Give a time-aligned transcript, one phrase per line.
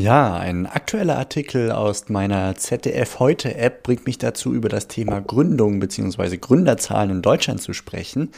[0.00, 5.20] Ja, ein aktueller Artikel aus meiner ZDF Heute App bringt mich dazu, über das Thema
[5.20, 6.38] Gründung bzw.
[6.38, 8.30] Gründerzahlen in Deutschland zu sprechen.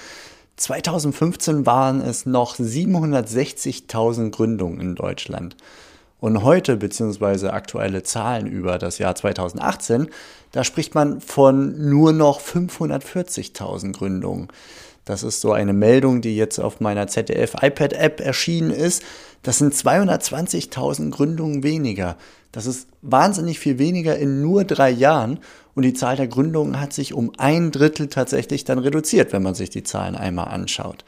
[0.56, 5.56] 2015 waren es noch 760.000 Gründungen in Deutschland.
[6.18, 7.50] Und heute bzw.
[7.50, 10.08] aktuelle Zahlen über das Jahr 2018,
[10.50, 14.48] da spricht man von nur noch 540.000 Gründungen.
[15.04, 19.02] Das ist so eine Meldung, die jetzt auf meiner ZDF iPad App erschienen ist.
[19.42, 22.16] Das sind 220.000 Gründungen weniger.
[22.52, 25.40] Das ist wahnsinnig viel weniger in nur drei Jahren.
[25.74, 29.54] Und die Zahl der Gründungen hat sich um ein Drittel tatsächlich dann reduziert, wenn man
[29.54, 31.04] sich die Zahlen einmal anschaut.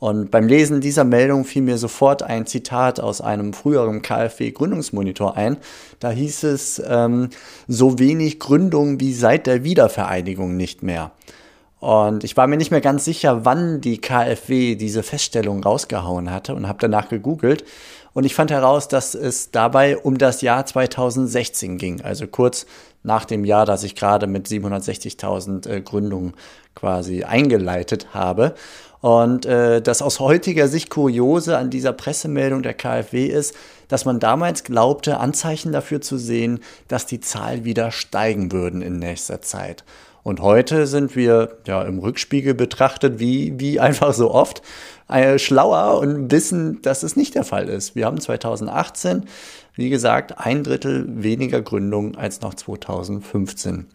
[0.00, 5.58] Und beim Lesen dieser Meldung fiel mir sofort ein Zitat aus einem früheren KfW-Gründungsmonitor ein.
[6.00, 7.28] Da hieß es, ähm,
[7.68, 11.12] so wenig Gründungen wie seit der Wiedervereinigung nicht mehr.
[11.80, 16.54] Und ich war mir nicht mehr ganz sicher, wann die KfW diese Feststellung rausgehauen hatte
[16.54, 17.64] und habe danach gegoogelt.
[18.12, 22.66] Und ich fand heraus, dass es dabei um das Jahr 2016 ging, also kurz
[23.02, 26.34] nach dem Jahr, das ich gerade mit 760.000 äh, Gründungen
[26.74, 28.54] quasi eingeleitet habe.
[29.00, 33.54] Und äh, das aus heutiger Sicht kuriose an dieser Pressemeldung der KfW ist,
[33.88, 38.98] dass man damals glaubte, Anzeichen dafür zu sehen, dass die Zahl wieder steigen würden in
[38.98, 39.84] nächster Zeit.
[40.22, 44.62] Und heute sind wir ja im Rückspiegel betrachtet, wie, wie einfach so oft,
[45.08, 47.94] äh, schlauer und wissen, dass es nicht der Fall ist.
[47.94, 49.24] Wir haben 2018,
[49.74, 53.86] wie gesagt, ein Drittel weniger Gründungen als noch 2015.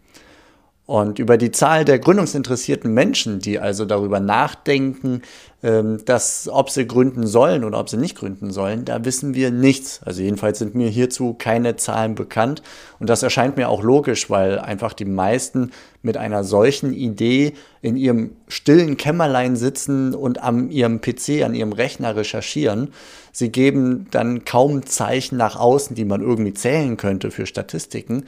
[0.88, 5.24] Und über die Zahl der gründungsinteressierten Menschen, die also darüber nachdenken,
[5.64, 9.50] ähm, dass, ob sie gründen sollen oder ob sie nicht gründen sollen, da wissen wir
[9.50, 10.02] nichts.
[10.06, 12.62] Also jedenfalls sind mir hierzu keine Zahlen bekannt.
[13.00, 15.72] Und das erscheint mir auch logisch, weil einfach die meisten
[16.04, 21.74] mit einer solchen Idee in ihrem stillen Kämmerlein sitzen und an ihrem PC, an ihrem
[21.74, 22.94] Rechner recherchieren.
[23.36, 28.24] Sie geben dann kaum Zeichen nach außen, die man irgendwie zählen könnte für Statistiken,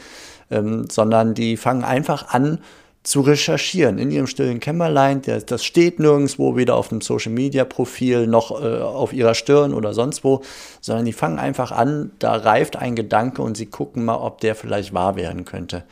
[0.51, 2.59] ähm, sondern die fangen einfach an,
[3.03, 5.21] zu recherchieren in ihrem stillen Kämmerlein.
[5.21, 9.93] Das steht nirgendwo, weder auf dem Social Media Profil noch äh, auf ihrer Stirn oder
[9.93, 10.41] sonst wo,
[10.81, 14.55] sondern die fangen einfach an, da reift ein Gedanke und sie gucken mal, ob der
[14.55, 15.85] vielleicht wahr werden könnte.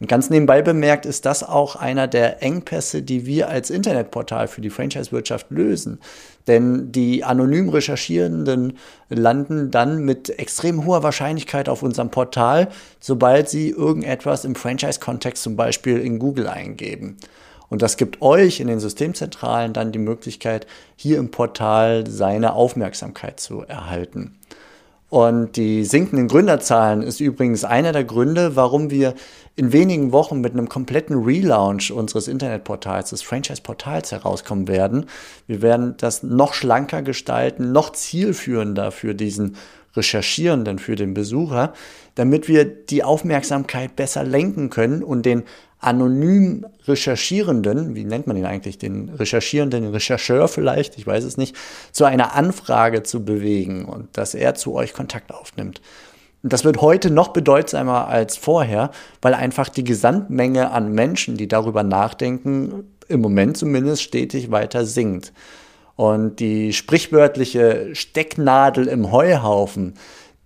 [0.00, 4.60] Und ganz nebenbei bemerkt ist das auch einer der Engpässe, die wir als Internetportal für
[4.60, 5.98] die Franchise-Wirtschaft lösen.
[6.46, 12.68] Denn die anonym Recherchierenden landen dann mit extrem hoher Wahrscheinlichkeit auf unserem Portal,
[13.00, 17.16] sobald sie irgendetwas im Franchise-Kontext zum Beispiel in Google eingeben.
[17.68, 20.66] Und das gibt euch in den Systemzentralen dann die Möglichkeit,
[20.96, 24.37] hier im Portal seine Aufmerksamkeit zu erhalten.
[25.10, 29.14] Und die sinkenden Gründerzahlen ist übrigens einer der Gründe, warum wir
[29.56, 35.06] in wenigen Wochen mit einem kompletten Relaunch unseres Internetportals, des Franchise-Portals herauskommen werden.
[35.46, 39.56] Wir werden das noch schlanker gestalten, noch zielführender für diesen
[39.96, 41.72] Recherchierenden, für den Besucher,
[42.14, 45.44] damit wir die Aufmerksamkeit besser lenken können und den
[45.80, 51.36] anonym Recherchierenden, wie nennt man ihn eigentlich, den Recherchierenden, den Rechercheur vielleicht, ich weiß es
[51.36, 51.56] nicht,
[51.92, 55.80] zu einer Anfrage zu bewegen und dass er zu euch Kontakt aufnimmt.
[56.42, 58.90] Und das wird heute noch bedeutsamer als vorher,
[59.22, 65.32] weil einfach die Gesamtmenge an Menschen, die darüber nachdenken, im Moment zumindest stetig weiter sinkt.
[65.96, 69.94] Und die sprichwörtliche Stecknadel im Heuhaufen,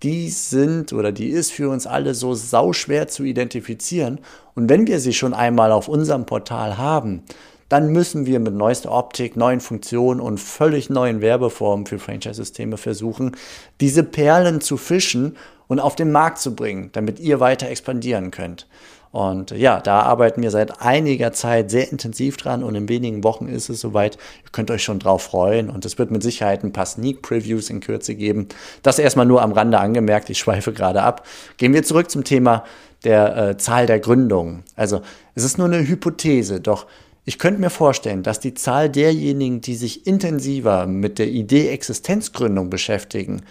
[0.03, 4.21] die sind oder die ist für uns alle so sauschwer zu identifizieren.
[4.55, 7.23] Und wenn wir sie schon einmal auf unserem Portal haben,
[7.69, 13.35] dann müssen wir mit neuester Optik, neuen Funktionen und völlig neuen Werbeformen für Franchise-Systeme versuchen,
[13.81, 15.37] diese Perlen zu fischen
[15.69, 18.67] und auf den Markt zu bringen, damit ihr weiter expandieren könnt.
[19.13, 23.47] Und ja, da arbeiten wir seit einiger Zeit sehr intensiv dran und in wenigen Wochen
[23.47, 24.17] ist es soweit.
[24.43, 27.69] Ihr könnt euch schon drauf freuen und es wird mit Sicherheit ein paar Sneak Previews
[27.69, 28.49] in Kürze geben.
[28.83, 31.27] Das erstmal nur am Rande angemerkt, ich schweife gerade ab.
[31.59, 32.65] Gehen wir zurück zum Thema
[33.05, 34.63] der äh, Zahl der Gründungen.
[34.77, 35.03] Also
[35.35, 36.87] es ist nur eine Hypothese, doch
[37.25, 42.71] ich könnte mir vorstellen, dass die Zahl derjenigen, die sich intensiver mit der Idee Existenzgründung
[42.71, 43.43] beschäftigen,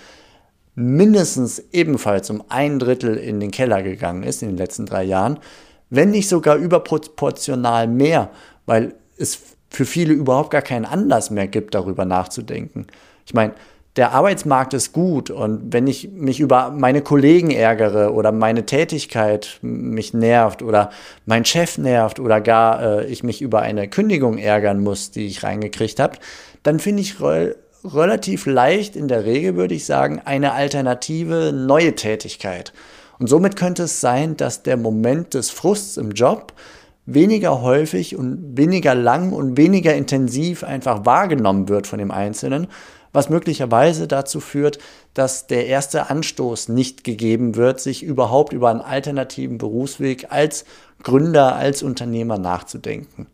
[0.81, 5.39] mindestens ebenfalls um ein Drittel in den Keller gegangen ist in den letzten drei Jahren,
[5.89, 8.29] wenn nicht sogar überproportional mehr,
[8.65, 9.39] weil es
[9.69, 12.87] für viele überhaupt gar keinen Anlass mehr gibt, darüber nachzudenken.
[13.25, 13.53] Ich meine,
[13.97, 19.59] der Arbeitsmarkt ist gut und wenn ich mich über meine Kollegen ärgere oder meine Tätigkeit
[19.61, 20.91] mich nervt oder
[21.25, 25.43] mein Chef nervt oder gar äh, ich mich über eine Kündigung ärgern muss, die ich
[25.43, 26.17] reingekriegt habe,
[26.63, 27.19] dann finde ich
[27.83, 32.73] relativ leicht in der Regel, würde ich sagen, eine alternative neue Tätigkeit.
[33.19, 36.53] Und somit könnte es sein, dass der Moment des Frusts im Job
[37.05, 42.67] weniger häufig und weniger lang und weniger intensiv einfach wahrgenommen wird von dem Einzelnen,
[43.13, 44.79] was möglicherweise dazu führt,
[45.13, 50.65] dass der erste Anstoß nicht gegeben wird, sich überhaupt über einen alternativen Berufsweg als
[51.03, 53.27] Gründer, als Unternehmer nachzudenken.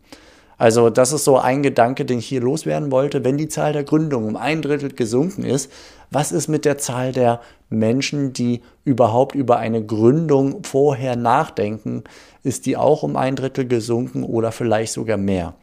[0.58, 3.22] Also das ist so ein Gedanke, den ich hier loswerden wollte.
[3.24, 5.70] Wenn die Zahl der Gründungen um ein Drittel gesunken ist,
[6.10, 7.40] was ist mit der Zahl der
[7.70, 12.02] Menschen, die überhaupt über eine Gründung vorher nachdenken?
[12.42, 15.54] Ist die auch um ein Drittel gesunken oder vielleicht sogar mehr?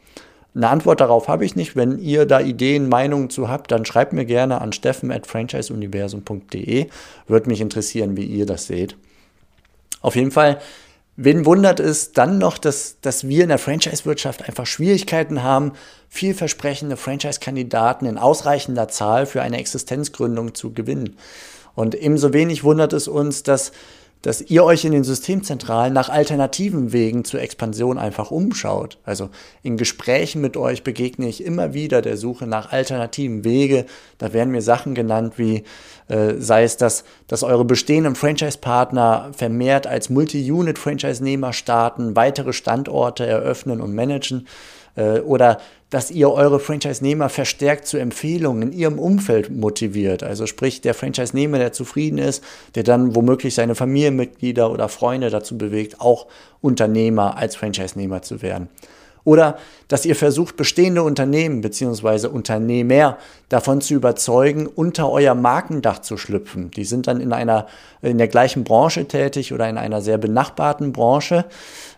[0.54, 1.76] Eine Antwort darauf habe ich nicht.
[1.76, 6.86] Wenn ihr da Ideen, Meinungen zu habt, dann schreibt mir gerne an steffen.franchiseuniversum.de.
[7.26, 8.96] Würde mich interessieren, wie ihr das seht.
[10.00, 10.58] Auf jeden Fall,
[11.16, 15.72] wen wundert es dann noch, dass, dass wir in der Franchise-Wirtschaft einfach Schwierigkeiten haben,
[16.08, 21.16] vielversprechende Franchise-Kandidaten in ausreichender Zahl für eine Existenzgründung zu gewinnen.
[21.74, 23.72] Und ebenso wenig wundert es uns, dass
[24.22, 28.98] dass ihr euch in den Systemzentralen nach alternativen Wegen zur Expansion einfach umschaut.
[29.04, 29.30] Also
[29.62, 33.86] in Gesprächen mit euch begegne ich immer wieder der Suche nach alternativen Wege.
[34.18, 35.64] Da werden mir Sachen genannt wie,
[36.08, 43.80] äh, sei es, dass, dass eure bestehenden Franchise-Partner vermehrt als Multi-Unit-Franchise-Nehmer starten, weitere Standorte eröffnen
[43.80, 44.46] und managen
[44.96, 45.58] äh, oder
[45.90, 50.22] dass ihr eure Franchise-Nehmer verstärkt zu Empfehlungen in ihrem Umfeld motiviert.
[50.22, 52.42] Also sprich, der Franchise-Nehmer, der zufrieden ist,
[52.74, 56.26] der dann womöglich seine Familienmitglieder oder Freunde dazu bewegt, auch
[56.60, 58.68] Unternehmer als Franchise-Nehmer zu werden.
[59.26, 59.56] Oder
[59.88, 62.28] dass ihr versucht, bestehende Unternehmen bzw.
[62.28, 63.18] Unternehmer
[63.48, 66.70] davon zu überzeugen, unter euer Markendach zu schlüpfen.
[66.70, 67.66] Die sind dann in einer,
[68.02, 71.44] in der gleichen Branche tätig oder in einer sehr benachbarten Branche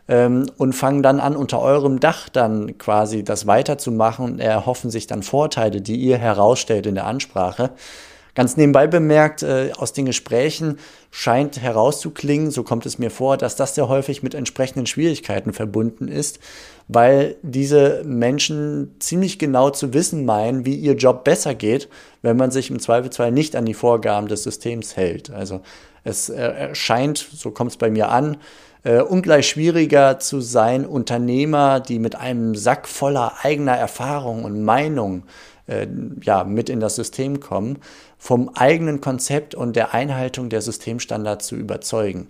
[0.08, 5.06] ähm, und fangen dann an, unter eurem Dach dann quasi das weiterzumachen und erhoffen sich
[5.06, 7.72] dann Vorteile, die ihr herausstellt in der Ansprache.
[8.38, 10.78] Ganz nebenbei bemerkt, äh, aus den Gesprächen
[11.10, 16.06] scheint herauszuklingen, so kommt es mir vor, dass das sehr häufig mit entsprechenden Schwierigkeiten verbunden
[16.06, 16.38] ist,
[16.86, 21.88] weil diese Menschen ziemlich genau zu wissen meinen, wie ihr Job besser geht,
[22.22, 25.30] wenn man sich im Zweifelsfall nicht an die Vorgaben des Systems hält.
[25.32, 25.60] Also
[26.04, 28.36] es äh, scheint, so kommt es bei mir an,
[28.84, 35.24] äh, ungleich schwieriger zu sein, Unternehmer, die mit einem Sack voller eigener Erfahrung und Meinung
[35.68, 35.86] äh,
[36.22, 37.78] ja, mit in das System kommen,
[38.18, 42.26] vom eigenen Konzept und der Einhaltung der Systemstandards zu überzeugen.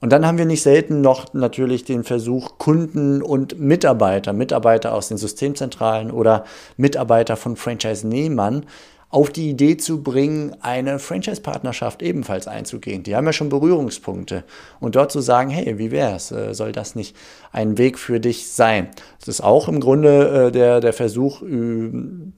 [0.00, 5.08] Und dann haben wir nicht selten noch natürlich den Versuch, Kunden und Mitarbeiter, Mitarbeiter aus
[5.08, 6.44] den Systemzentralen oder
[6.76, 8.66] Mitarbeiter von Franchise-Nehmern
[9.08, 13.02] auf die Idee zu bringen, eine Franchise-Partnerschaft ebenfalls einzugehen.
[13.02, 14.44] Die haben ja schon Berührungspunkte.
[14.80, 16.32] Und dort zu sagen, hey, wie wär's?
[16.32, 17.16] Äh, soll das nicht
[17.52, 18.88] ein Weg für dich sein?
[19.20, 21.42] Das ist auch im Grunde äh, der, der Versuch,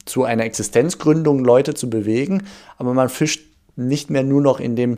[0.05, 2.43] zu einer Existenzgründung Leute zu bewegen.
[2.77, 3.41] Aber man fischt
[3.75, 4.97] nicht mehr nur noch in dem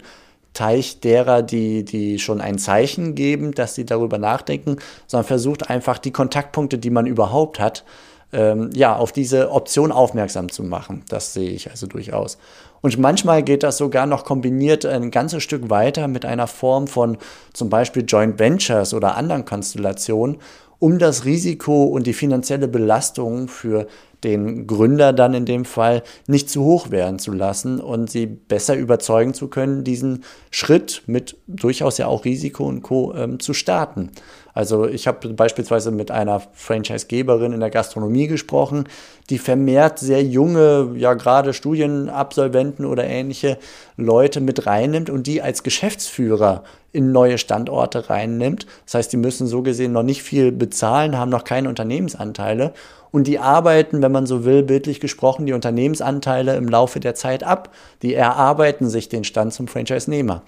[0.53, 4.77] Teich derer, die, die schon ein Zeichen geben, dass sie darüber nachdenken,
[5.07, 7.85] sondern versucht einfach die Kontaktpunkte, die man überhaupt hat,
[8.33, 11.03] ähm, ja, auf diese Option aufmerksam zu machen.
[11.09, 12.37] Das sehe ich also durchaus.
[12.81, 17.17] Und manchmal geht das sogar noch kombiniert ein ganzes Stück weiter mit einer Form von
[17.53, 20.37] zum Beispiel Joint Ventures oder anderen Konstellationen,
[20.79, 23.85] um das Risiko und die finanzielle Belastung für
[24.23, 28.75] den Gründer dann in dem Fall nicht zu hoch werden zu lassen und sie besser
[28.75, 33.13] überzeugen zu können, diesen Schritt mit durchaus ja auch Risiko und Co.
[33.15, 34.11] Ähm, zu starten.
[34.53, 38.85] Also ich habe beispielsweise mit einer Franchisegeberin in der Gastronomie gesprochen,
[39.29, 43.57] die vermehrt sehr junge, ja gerade Studienabsolventen oder ähnliche
[43.97, 48.65] Leute mit reinnimmt und die als Geschäftsführer in neue Standorte reinnimmt.
[48.85, 52.73] Das heißt, die müssen so gesehen noch nicht viel bezahlen, haben noch keine Unternehmensanteile
[53.11, 57.43] und die arbeiten, wenn man so will, bildlich gesprochen, die Unternehmensanteile im Laufe der Zeit
[57.43, 57.73] ab.
[58.01, 60.43] Die erarbeiten sich den Stand zum Franchise-Nehmer.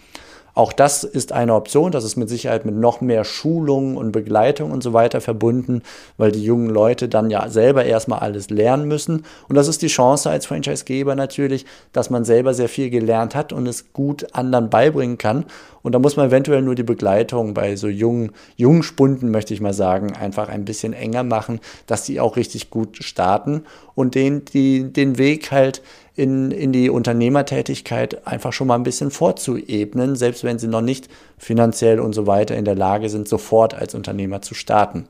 [0.56, 1.92] Auch das ist eine Option.
[1.92, 5.82] Das ist mit Sicherheit mit noch mehr Schulung und Begleitung und so weiter verbunden,
[6.18, 9.26] weil die jungen Leute dann ja selber erstmal alles lernen müssen.
[9.50, 13.52] Und das ist die Chance als Franchisegeber natürlich, dass man selber sehr viel gelernt hat
[13.52, 15.46] und es gut anderen beibringen kann.
[15.82, 19.60] Und da muss man eventuell nur die Begleitung bei so jungen, jungen Spunden, möchte ich
[19.60, 23.64] mal sagen, einfach ein bisschen enger machen, dass die auch richtig gut starten
[23.96, 25.82] und den, die, den Weg halt
[26.16, 31.10] in, in die Unternehmertätigkeit einfach schon mal ein bisschen vorzuebnen, selbst wenn sie noch nicht
[31.38, 35.08] finanziell und so weiter in der Lage sind, sofort als Unternehmer zu starten.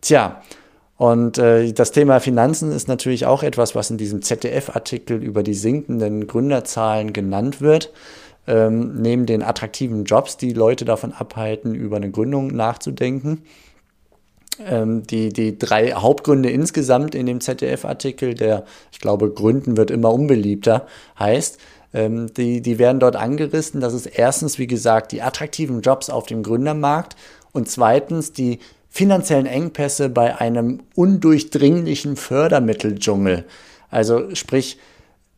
[0.00, 0.42] Tja,
[0.96, 5.54] Und äh, das Thema Finanzen ist natürlich auch etwas, was in diesem ZDF-Artikel über die
[5.54, 7.92] sinkenden Gründerzahlen genannt wird.
[8.46, 13.42] Ähm, neben den attraktiven Jobs, die Leute davon abhalten, über eine Gründung nachzudenken.
[14.60, 20.12] Ähm, die, die drei Hauptgründe insgesamt in dem ZDF-Artikel, der, ich glaube, Gründen wird immer
[20.12, 20.86] unbeliebter,
[21.18, 21.58] heißt,
[21.92, 23.80] ähm, die, die werden dort angerissen.
[23.80, 27.16] Das ist erstens, wie gesagt, die attraktiven Jobs auf dem Gründermarkt
[27.52, 28.58] und zweitens die
[28.90, 33.44] finanziellen Engpässe bei einem undurchdringlichen Fördermitteldschungel.
[33.90, 34.78] Also sprich,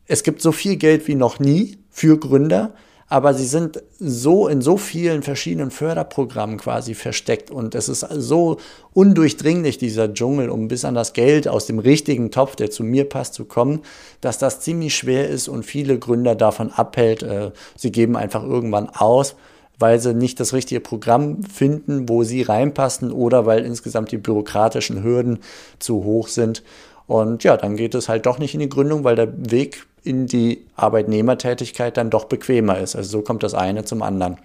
[0.05, 2.73] es gibt so viel Geld wie noch nie für Gründer,
[3.09, 8.57] aber sie sind so in so vielen verschiedenen Förderprogrammen quasi versteckt und es ist so
[8.93, 13.07] undurchdringlich, dieser Dschungel, um bis an das Geld aus dem richtigen Topf, der zu mir
[13.07, 13.81] passt, zu kommen,
[14.19, 17.23] dass das ziemlich schwer ist und viele Gründer davon abhält.
[17.23, 19.35] Äh, sie geben einfach irgendwann aus
[19.79, 25.03] weil sie nicht das richtige Programm finden, wo sie reinpassen oder weil insgesamt die bürokratischen
[25.03, 25.39] Hürden
[25.79, 26.63] zu hoch sind.
[27.05, 30.25] Und ja, dann geht es halt doch nicht in die Gründung, weil der Weg in
[30.25, 32.95] die Arbeitnehmertätigkeit dann doch bequemer ist.
[32.95, 34.37] Also so kommt das eine zum anderen.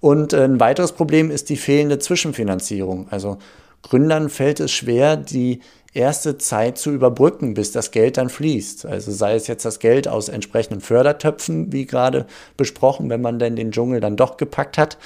[0.00, 3.06] Und ein weiteres Problem ist die fehlende Zwischenfinanzierung.
[3.10, 3.38] Also
[3.82, 5.60] Gründern fällt es schwer, die
[5.92, 8.86] erste Zeit zu überbrücken, bis das Geld dann fließt.
[8.86, 12.26] Also sei es jetzt das Geld aus entsprechenden Fördertöpfen, wie gerade
[12.56, 14.98] besprochen, wenn man denn den Dschungel dann doch gepackt hat,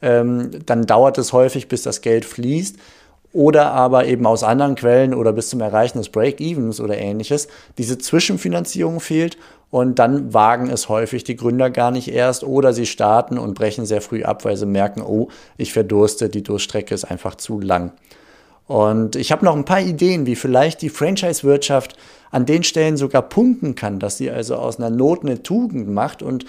[0.00, 2.76] ähm, dann dauert es häufig, bis das Geld fließt.
[3.32, 7.48] Oder aber eben aus anderen Quellen oder bis zum Erreichen des Break-Evens oder ähnliches.
[7.78, 9.38] Diese Zwischenfinanzierung fehlt
[9.70, 13.86] und dann wagen es häufig die Gründer gar nicht erst oder sie starten und brechen
[13.86, 17.92] sehr früh ab, weil sie merken, oh, ich verdurste, die Durststrecke ist einfach zu lang.
[18.66, 21.96] Und ich habe noch ein paar Ideen, wie vielleicht die Franchise-Wirtschaft
[22.30, 26.22] an den Stellen sogar punkten kann, dass sie also aus einer Not eine Tugend macht
[26.22, 26.44] und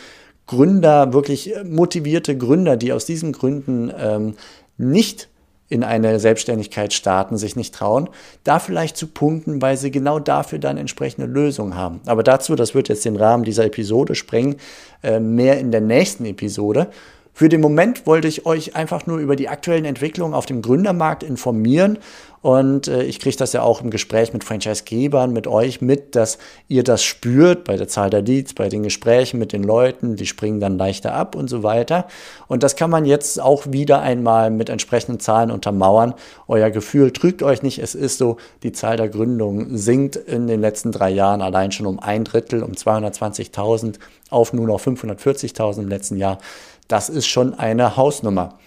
[0.46, 4.36] Gründer, wirklich motivierte Gründer, die aus diesen Gründen ähm,
[4.78, 5.30] nicht
[5.74, 8.08] in eine Selbstständigkeit starten, sich nicht trauen,
[8.44, 12.00] da vielleicht zu punkten, weil sie genau dafür dann entsprechende Lösungen haben.
[12.06, 14.58] Aber dazu, das wird jetzt den Rahmen dieser Episode sprengen,
[15.02, 16.90] äh, mehr in der nächsten Episode.
[17.34, 21.24] Für den Moment wollte ich euch einfach nur über die aktuellen Entwicklungen auf dem Gründermarkt
[21.24, 21.98] informieren
[22.44, 26.38] und äh, ich kriege das ja auch im Gespräch mit Franchisegebern, mit euch mit, dass
[26.68, 30.26] ihr das spürt bei der Zahl der Leads, bei den Gesprächen mit den Leuten, die
[30.26, 32.06] springen dann leichter ab und so weiter.
[32.50, 36.16] Und das kann man jetzt auch wieder einmal mit entsprechenden Zahlen untermauern.
[36.50, 40.60] Euer Gefühl trügt euch nicht, es ist so, die Zahl der Gründungen sinkt in den
[40.60, 44.00] letzten drei Jahren allein schon um ein Drittel, um 220.000
[44.30, 46.40] auf nur noch 540.000 im letzten Jahr.
[46.88, 48.58] Das ist schon eine Hausnummer.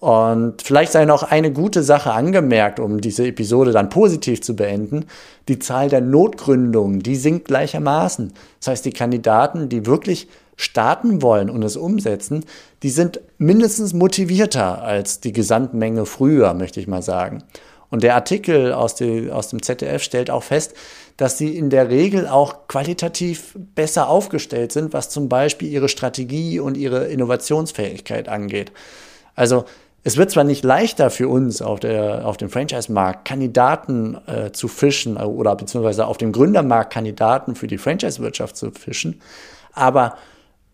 [0.00, 5.06] Und vielleicht sei noch eine gute Sache angemerkt, um diese Episode dann positiv zu beenden.
[5.48, 8.32] Die Zahl der Notgründungen, die sinkt gleichermaßen.
[8.60, 12.44] Das heißt, die Kandidaten, die wirklich starten wollen und es umsetzen,
[12.82, 17.42] die sind mindestens motivierter als die Gesamtmenge früher, möchte ich mal sagen.
[17.90, 20.74] Und der Artikel aus, die, aus dem ZDF stellt auch fest,
[21.16, 26.60] dass sie in der Regel auch qualitativ besser aufgestellt sind, was zum Beispiel ihre Strategie
[26.60, 28.72] und ihre Innovationsfähigkeit angeht.
[29.34, 29.64] Also
[30.04, 34.68] es wird zwar nicht leichter für uns auf, der, auf dem Franchise-Markt Kandidaten äh, zu
[34.68, 39.20] fischen äh, oder beziehungsweise auf dem Gründermarkt Kandidaten für die Franchise-Wirtschaft zu fischen,
[39.72, 40.16] aber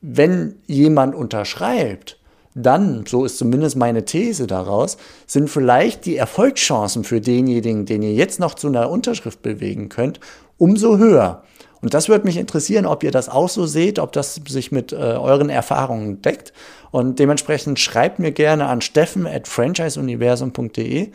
[0.00, 2.18] wenn jemand unterschreibt,
[2.54, 4.96] dann, so ist zumindest meine These daraus,
[5.26, 10.20] sind vielleicht die Erfolgschancen für denjenigen, den ihr jetzt noch zu einer Unterschrift bewegen könnt,
[10.56, 11.42] umso höher.
[11.80, 14.92] Und das würde mich interessieren, ob ihr das auch so seht, ob das sich mit
[14.92, 16.54] äh, euren Erfahrungen deckt.
[16.90, 21.10] Und dementsprechend schreibt mir gerne an steffen at franchiseuniversum.de.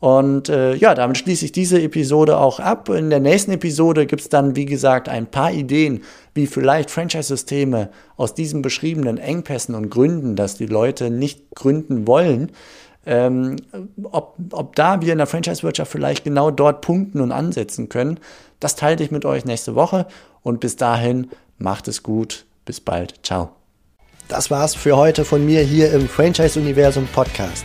[0.00, 2.88] Und äh, ja, damit schließe ich diese Episode auch ab.
[2.88, 6.02] In der nächsten Episode gibt es dann, wie gesagt, ein paar Ideen,
[6.34, 12.52] wie vielleicht Franchise-Systeme aus diesen beschriebenen Engpässen und Gründen, dass die Leute nicht gründen wollen,
[13.06, 13.56] ähm,
[14.04, 18.20] ob, ob da wir in der Franchise-Wirtschaft vielleicht genau dort punkten und ansetzen können.
[18.60, 20.06] Das teile ich mit euch nächste Woche
[20.42, 21.28] und bis dahin
[21.58, 22.44] macht es gut.
[22.64, 23.14] Bis bald.
[23.22, 23.50] Ciao.
[24.28, 27.64] Das war's für heute von mir hier im Franchise-Universum Podcast.